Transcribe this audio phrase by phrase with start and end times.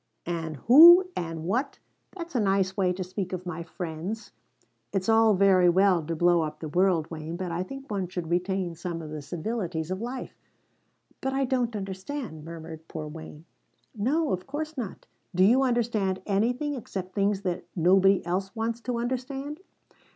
[0.33, 1.07] _""Ann who!
[1.15, 1.77] Ann what!
[2.17, 4.31] That's a nice way to speak of my friends!
[4.91, 8.31] It's all very well to blow up the world, Wayne, but I think one should
[8.31, 10.35] retain some of the civilities of life!"
[11.21, 13.45] "But I don't understand," murmured poor Wayne.
[13.95, 15.05] "No, of course not.
[15.35, 19.59] Do you understand anything except things that nobody else wants to understand?